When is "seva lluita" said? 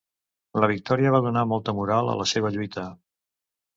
2.33-2.87